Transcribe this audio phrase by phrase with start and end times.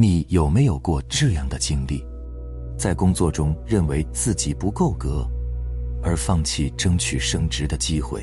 [0.00, 2.06] 你有没有过这样的经历？
[2.78, 5.28] 在工作中认为自己不够格，
[6.04, 8.20] 而放弃争取升职的机会；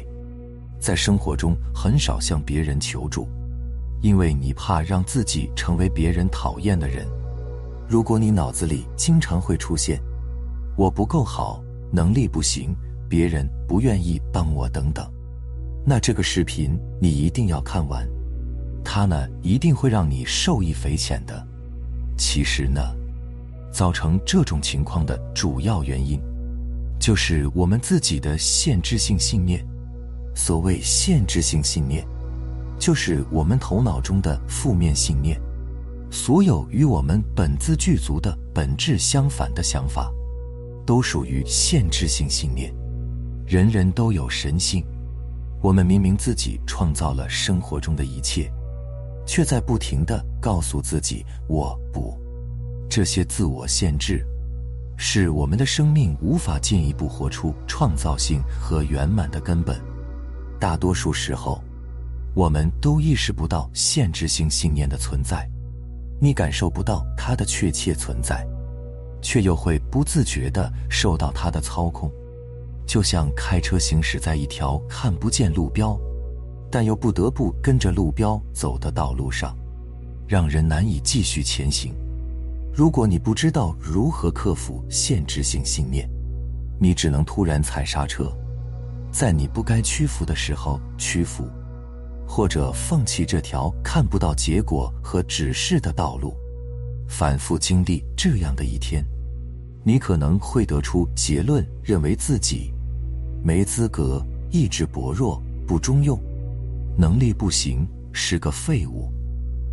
[0.79, 3.27] 在生活中很少向别人求助，
[4.01, 7.05] 因为你怕让自己成为别人讨厌的人。
[7.89, 9.99] 如果你脑子里经常会出现
[10.79, 12.73] “我不够好，能力不行，
[13.09, 15.05] 别人不愿意帮我”等等，
[15.85, 18.07] 那这个视频你一定要看完，
[18.81, 21.45] 它呢一定会让你受益匪浅的。
[22.17, 22.81] 其实呢，
[23.71, 26.19] 造成这种情况的主要原因，
[26.99, 29.65] 就是我们自己的限制性信念。
[30.35, 32.05] 所谓限制性信念，
[32.77, 35.39] 就是我们头脑中的负面信念。
[36.11, 40.11] 所有与我们本自具足的本质相反的想法，
[40.85, 42.73] 都属于限制性信念。
[43.45, 44.85] 人人都有神性，
[45.61, 48.51] 我们明明自己创造了生活中的一切。
[49.25, 52.17] 却在不停的告诉自己“我不”，
[52.89, 54.25] 这些自我限制，
[54.97, 59.81] 是我们的生命无法进一步活出创造性和圆满的根本。
[60.59, 61.61] 大多数时候，
[62.33, 65.49] 我们都意识不到限制性信念的存在，
[66.21, 68.47] 你感受不到它的确切存在，
[69.21, 72.11] 却又会不自觉地受到它的操控，
[72.85, 75.99] 就像开车行驶在一条看不见路标。
[76.75, 79.57] 但又不得不跟着路标走的道路上，
[80.27, 81.95] 让人难以继续前行。
[82.73, 86.05] 如果你不知道如何克服限制性信念，
[86.77, 88.29] 你只能突然踩刹车，
[89.09, 91.47] 在你不该屈服的时候屈服，
[92.27, 96.35] 或者放弃这条看不到结果和指示的道路。
[97.07, 99.01] 反复经历这样的一天，
[99.81, 102.73] 你可能会得出结论，认为自己
[103.41, 104.21] 没资格、
[104.51, 106.19] 意志薄弱、不中用。
[106.97, 109.11] 能力不行，是个废物，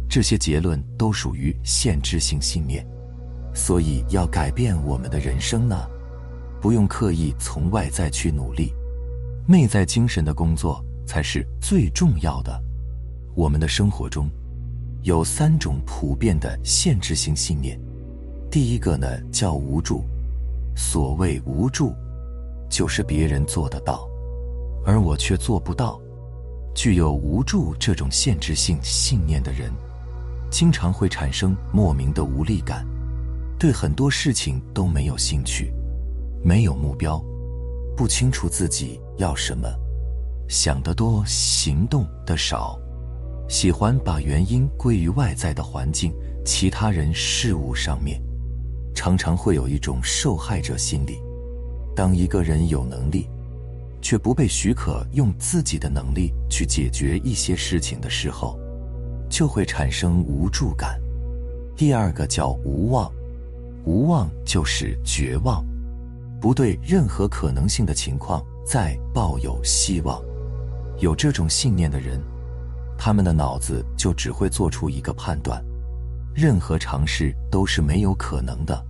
[0.09, 2.87] 这些结论都属于限制性信念。
[3.55, 5.77] 所以要改变我们的人生呢，
[6.61, 8.73] 不用刻意从外在去努力，
[9.47, 12.61] 内在精神的工作才是最重要的。
[13.35, 14.29] 我们的生活中
[15.03, 17.79] 有三种普遍的限制性信念，
[18.51, 20.05] 第一个呢叫无助。
[20.75, 21.95] 所谓无助，
[22.71, 24.09] 就是别人做得到，
[24.85, 26.01] 而我却做不到。
[26.75, 29.71] 具有无助这种限制性信念的人，
[30.51, 32.87] 经常会产生莫名的无力感，
[33.59, 35.73] 对很多事情都没有兴趣，
[36.43, 37.23] 没有目标，
[37.97, 39.69] 不清楚自己要什么，
[40.49, 42.79] 想得多，行动的少，
[43.49, 46.13] 喜欢把原因归于外在的环境、
[46.45, 48.21] 其他人、事物上面，
[48.95, 51.21] 常常会有一种受害者心理。
[51.95, 53.29] 当一个人有能力，
[54.03, 58.59] 却不被许可用自己的能力去解决一些事情的时候，
[59.31, 61.01] 就会产生无助感。
[61.77, 63.11] 第二个叫无望，
[63.85, 65.65] 无望就是绝望，
[66.41, 70.21] 不对任何可能性的情况再抱有希望。
[70.99, 72.21] 有这种信念的人，
[72.99, 75.65] 他们的脑子就只会做出一个判断：
[76.35, 78.85] 任何尝试都是没有可能的。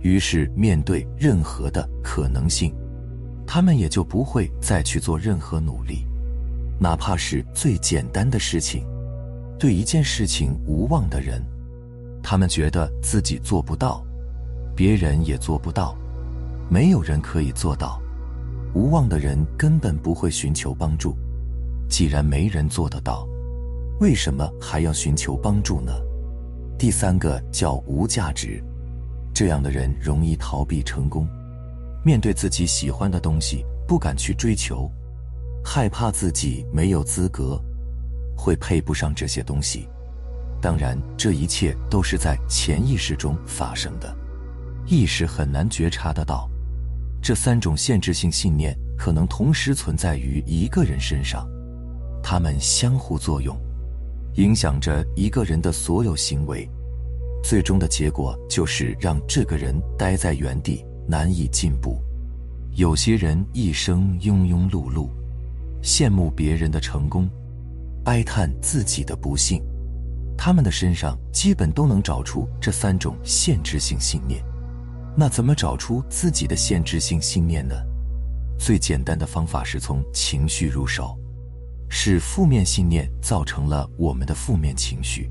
[0.00, 2.74] 于是面对任何的可能性。
[3.50, 6.06] 他们也就不会再去做任何努力，
[6.78, 8.86] 哪怕是最简单的事情。
[9.58, 11.42] 对一件事情无望的人，
[12.22, 14.04] 他们觉得自己做不到，
[14.76, 15.96] 别人也做不到，
[16.68, 17.98] 没有人可以做到。
[18.74, 21.16] 无望的人根本不会寻求帮助。
[21.88, 23.26] 既然没人做得到，
[23.98, 25.90] 为什么还要寻求帮助呢？
[26.78, 28.62] 第三个叫无价值，
[29.32, 31.26] 这样的人容易逃避成功。
[32.04, 34.90] 面对自己喜欢的东西，不敢去追求，
[35.64, 37.60] 害怕自己没有资格，
[38.36, 39.88] 会配不上这些东西。
[40.60, 44.16] 当然，这一切都是在潜意识中发生的，
[44.86, 46.48] 意识很难觉察得到。
[47.20, 51.48] 这三种限制性信念可能同时存在于一个人身上，
[52.22, 53.56] 它们相互作用，
[54.34, 56.68] 影响着一个人的所有行为，
[57.42, 60.84] 最终的结果就是让这个人待在原地。
[61.08, 61.98] 难以进步，
[62.74, 65.08] 有些人一生庸庸碌碌，
[65.82, 67.26] 羡慕别人的成功，
[68.04, 69.62] 哀叹自己的不幸，
[70.36, 74.44] 他们的身上基本都能找出这三种限制性信念。
[75.16, 77.74] 那怎么找出自己的限制性信念呢？
[78.58, 81.18] 最简单的方法是从情绪入手，
[81.88, 85.30] 是负面信念造成了我们的负面情绪。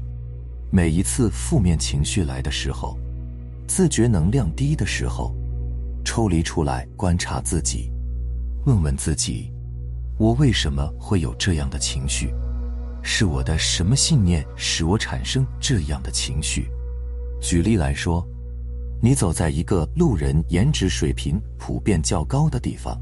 [0.72, 2.98] 每一次负面情绪来的时候，
[3.68, 5.36] 自觉能量低的时候，
[6.08, 7.92] 抽离出来观察自己，
[8.66, 9.52] 问问自己：
[10.18, 12.34] 我为什么会有这样的情绪？
[13.04, 16.70] 是我的什么信念使我产生这样的情绪？
[17.42, 18.26] 举例来说，
[19.02, 22.98] 你走在一个路人颜值水平普遍较高的地方，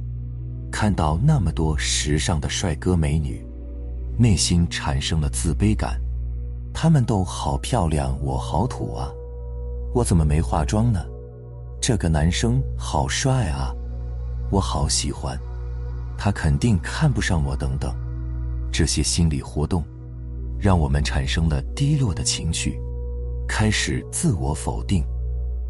[0.71, 3.45] 看到那么多时尚的帅哥美女，
[4.17, 6.01] 内心产生了自卑感。
[6.73, 9.11] 他们都好漂亮，我好土啊！
[9.93, 11.05] 我怎么没化妆呢？
[11.87, 13.71] 这个男生好帅啊，
[14.49, 15.39] 我好喜欢，
[16.17, 17.95] 他肯定看不上我等等，
[18.71, 19.83] 这些心理活动。
[20.59, 22.81] 让我们产生了低落的情绪，
[23.47, 25.05] 开始自我否定。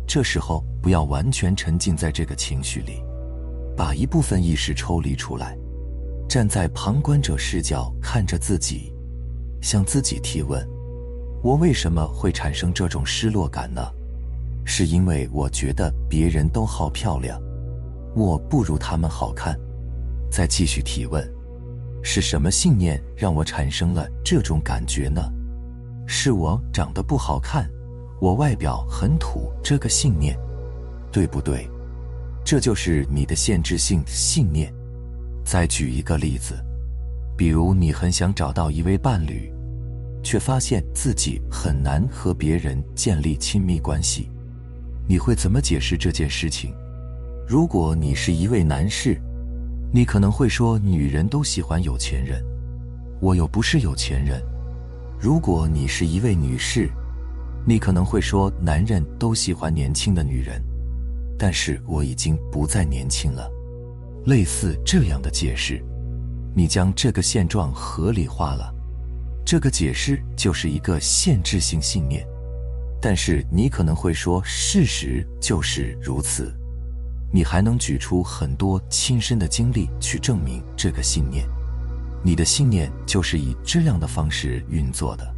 [0.08, 3.04] 这时候不要完全沉浸在这个情绪里，
[3.76, 5.58] 把一部分意识抽离出来，
[6.30, 8.94] 站在旁观者视角看着自己，
[9.62, 10.66] 向自己提问：
[11.44, 13.86] 我为什么会产生这种失落感呢？
[14.66, 17.40] 是因为我觉得别人都好漂亮，
[18.16, 19.58] 我不如他们好看。
[20.30, 21.26] 再继续提问。
[22.08, 25.22] 是什么信念让我产生了这种感觉呢？
[26.06, 27.68] 是我长得不好看，
[28.22, 30.38] 我外表很土这个信念，
[31.12, 31.68] 对不对？
[32.44, 34.72] 这就是你的限制性信念。
[35.44, 36.54] 再举一个例子，
[37.36, 39.52] 比如你很想找到一位伴侣，
[40.22, 44.30] 却发现自己很难和别人建立亲密关系，
[45.08, 46.74] 你会怎么解释这件事情？
[47.48, 49.20] 如果你是一位男士。
[49.94, 52.44] 你可能会说，女人都喜欢有钱人，
[53.22, 54.44] 我又不是有钱人。
[55.18, 56.90] 如果你是一位女士，
[57.66, 60.62] 你可能会说，男人都喜欢年轻的女人，
[61.40, 63.50] 但是我已经不再年轻了。
[64.26, 65.82] 类似这样的解释，
[66.54, 68.74] 你将这个现状合理化了，
[69.46, 72.28] 这个解释就是一个限制性信念。
[73.08, 76.52] 但是你可能会说，事实就是如此。
[77.32, 81.48] 你还能举出很多亲身的经历去证明这个信念。
[82.24, 85.36] 你的信念就是以这样的方式运作的。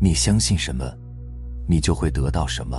[0.00, 0.92] 你相信什么，
[1.68, 2.76] 你就会得到什么。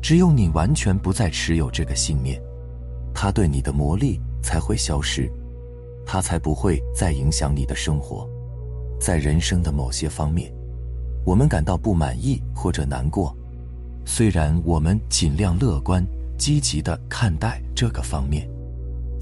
[0.00, 2.40] 只有你完全不再持有这个信念，
[3.14, 5.30] 它对你的魔力才会消失，
[6.06, 8.26] 它才不会再影响你的生活。
[8.98, 10.50] 在人生的某些方面，
[11.24, 13.36] 我们感到不满意或者难过，
[14.04, 16.04] 虽然我们尽量乐观。
[16.36, 18.46] 积极的看待这个方面，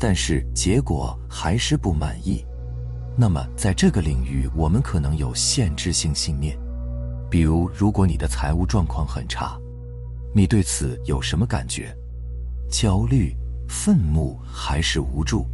[0.00, 2.42] 但是结果还是不满意。
[3.14, 6.58] 那么，在这个领域，我们可能有限制性信念。
[7.30, 9.58] 比如，如果你的财务状况很差，
[10.34, 11.94] 你对此有什么感觉？
[12.70, 13.36] 焦虑、
[13.68, 15.46] 愤怒还是无助？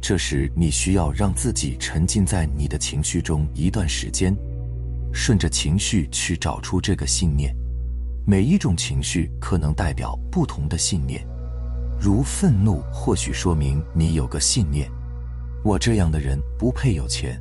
[0.00, 4.34] 这时，你需要让自己沉浸在你的情绪中一段时间，
[5.16, 7.56] 顺着情绪去找出这个信念。
[8.26, 11.26] 每一种情绪可能代表不同的信念，
[11.98, 14.90] 如愤怒或许说明你有个信念：
[15.64, 17.40] 我这样的人不配有钱；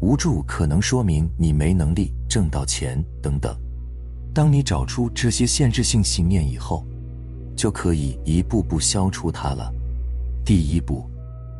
[0.00, 3.52] 无助可能说明你没能力挣到钱等等。
[4.32, 6.86] 当你找出这些限制性信念以后，
[7.56, 9.72] 就可以一步步消除它了。
[10.44, 11.10] 第一步，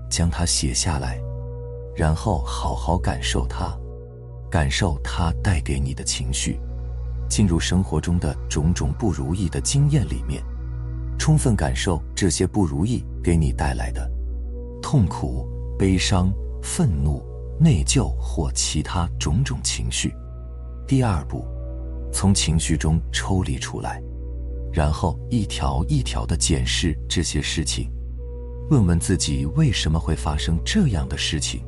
[0.08, 1.20] 将它写下来，
[1.96, 3.76] 然后好好感受它，
[4.52, 6.60] 感受它带给你的情绪。
[7.26, 10.44] 进入生活中的种种不如意的经验里面，
[11.18, 14.06] 充分感受这些不如意给你带来的
[14.82, 16.30] 痛苦、悲伤、
[16.62, 17.24] 愤怒、
[17.58, 20.14] 内疚或其他种种情绪。
[20.86, 21.46] 第二步，
[22.12, 24.02] 从情绪中抽离出来，
[24.70, 27.90] 然后一条一条的检视这些事情，
[28.68, 31.62] 问问自己为什么会发生这样的事情，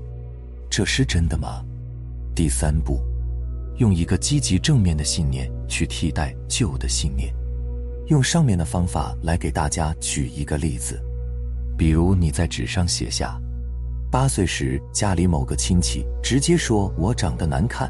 [0.68, 1.64] 这是真的吗？
[2.34, 3.00] 第三步。
[3.78, 7.34] 用一个积极正面的信念去替代旧的信念，
[8.06, 11.02] 用上面的方法来给大家举一个例子，
[11.76, 13.36] 比如你在纸上写下：
[14.12, 17.88] 八岁时家里某个亲戚直接说我长得难看；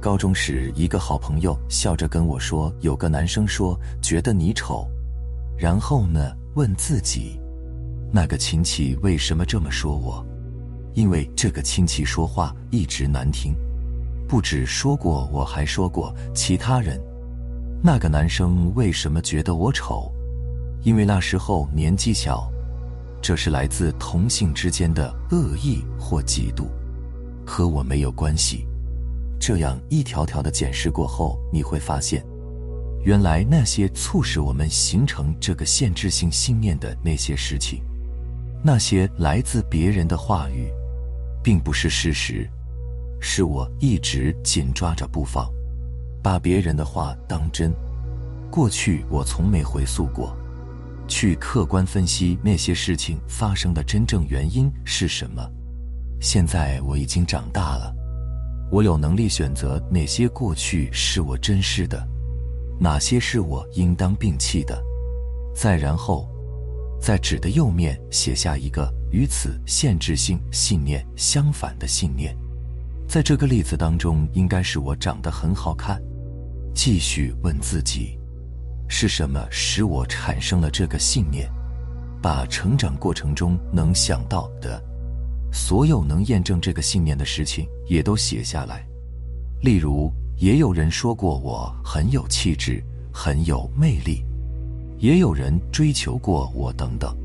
[0.00, 4.86] 高中时一个好朋友笑着跟我说有个男生说觉得你丑。
[5.58, 6.20] 然后呢，
[6.54, 7.40] 问自己，
[8.12, 10.24] 那个亲戚为什么这么说我？
[10.94, 13.54] 因为这个亲戚说话一直难听。
[14.28, 17.00] 不止说过，我还说过其他人。
[17.82, 20.12] 那个男生为什么觉得我丑？
[20.82, 22.50] 因为那时候年纪小。
[23.22, 26.64] 这是来自同性之间的恶意或嫉妒，
[27.44, 28.66] 和我没有关系。
[29.38, 32.24] 这样一条条的检视过后，你会发现，
[33.04, 37.82] 原来那些促使我们形成这个限制性信念的那些事情，
[38.64, 40.70] 那些来自别人的话语，
[41.42, 42.48] 并不是事实，
[43.20, 45.50] 是我一直紧抓着不放，
[46.22, 47.72] 把别人的话当真。
[48.50, 50.36] 过去我从没回溯过，
[51.06, 55.48] 去客观分析那些事情发生的真正原因是什么。
[56.20, 57.94] 现在我已经长大了，
[58.70, 62.06] 我有能力选择哪些过去是我珍视的，
[62.78, 64.82] 哪些是我应当摒弃的。
[65.54, 66.28] 再然后，
[67.00, 72.36] 在纸的右面写下一个与此限制性信念相反的信念。
[73.08, 76.00] 在这个例子当中，应该是我长得很好看。
[76.74, 78.18] 继续问自己。
[78.92, 81.48] 是什么使我产生了这个信念？
[82.20, 84.82] 把成长过程中能想到的，
[85.52, 88.84] 所有能验证这个信念的事情也都写下来。
[89.62, 94.24] 例如，也有人说过我很有气质，很有魅力；
[94.98, 97.16] 也有人追求过我等等。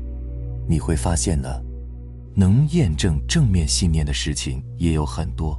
[0.68, 1.48] 你会发现呢，
[2.36, 5.58] 能验证正面信念的事情也有很多。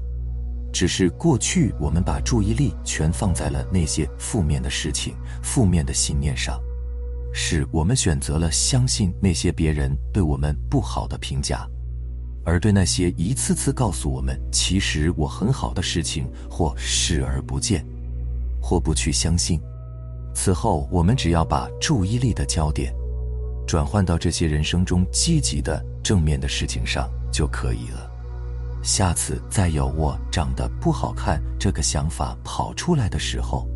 [0.72, 6.62] 只是过去我们把注意力全放在了那些负面的事情、负面的信念上，
[7.34, 11.68] 是我们选择了相信那些别人对我们不好的评价，
[12.46, 17.84] 而对那些一次次告诉我们其实我很好的事情或视而不见，
[18.62, 19.60] 或不去相信。
[20.36, 22.94] 此后，我们只要把注意力的焦点
[23.66, 28.10] 转换到这些人生中积极的、正面的事情上就可以了。
[28.82, 33.68] 下次再有我长得不好看这个想法跑出来的时候，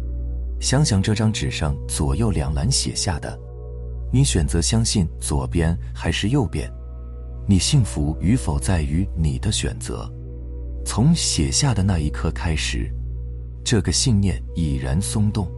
[0.62, 3.38] 想想这张纸上左右两栏写下的，
[4.14, 6.72] 你选择相信左边还是右边？
[7.46, 10.10] 你幸福与否在于你的选择。
[10.86, 12.90] 从写下的那一刻开始，
[13.62, 15.52] 这个信念已然松动。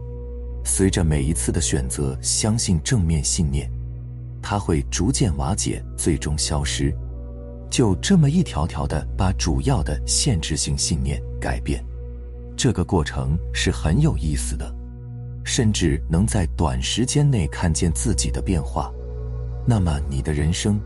[0.64, 3.70] 随着每一次的选择相信正面信念，
[4.46, 6.94] 它会逐渐瓦解，最终消失。
[7.70, 11.82] 就这么一条条的把主要的限制性信念改变，
[12.54, 14.70] 这个过程是很有意思的，
[15.44, 18.92] 甚至能在短时间内看见自己的变化。
[19.66, 20.78] 那么你的人生，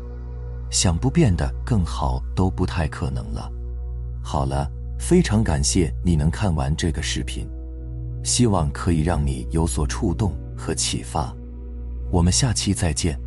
[0.71, 3.51] 想不变得更好都不太可能了。
[4.23, 7.45] 好了，非常感谢你能看完这个视频，
[8.23, 11.35] 希望可以让你有所触动和启发。
[12.13, 13.19] 我们下期再见。